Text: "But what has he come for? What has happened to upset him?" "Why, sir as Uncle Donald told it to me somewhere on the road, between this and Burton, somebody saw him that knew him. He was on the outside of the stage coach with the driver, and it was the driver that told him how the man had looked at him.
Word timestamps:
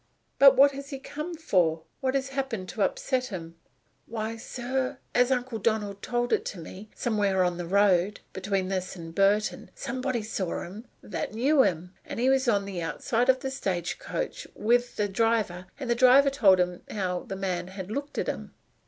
"But 0.39 0.55
what 0.55 0.71
has 0.71 0.89
he 0.89 0.97
come 0.97 1.35
for? 1.35 1.83
What 1.99 2.15
has 2.15 2.29
happened 2.29 2.67
to 2.69 2.81
upset 2.81 3.27
him?" 3.27 3.53
"Why, 4.07 4.35
sir 4.35 4.97
as 5.13 5.29
Uncle 5.29 5.59
Donald 5.59 6.01
told 6.01 6.33
it 6.33 6.43
to 6.45 6.59
me 6.59 6.89
somewhere 6.95 7.43
on 7.43 7.57
the 7.59 7.67
road, 7.67 8.19
between 8.33 8.69
this 8.69 8.95
and 8.95 9.13
Burton, 9.13 9.69
somebody 9.75 10.23
saw 10.23 10.63
him 10.63 10.87
that 11.03 11.35
knew 11.35 11.61
him. 11.61 11.93
He 12.17 12.29
was 12.29 12.47
on 12.47 12.65
the 12.65 12.81
outside 12.81 13.29
of 13.29 13.41
the 13.41 13.51
stage 13.51 13.99
coach 13.99 14.47
with 14.55 14.95
the 14.95 15.07
driver, 15.07 15.67
and 15.79 15.91
it 15.91 15.93
was 15.93 15.95
the 15.95 15.95
driver 16.07 16.29
that 16.31 16.39
told 16.39 16.59
him 16.59 16.81
how 16.89 17.19
the 17.19 17.35
man 17.35 17.67
had 17.67 17.91
looked 17.91 18.17
at 18.17 18.25
him. 18.25 18.55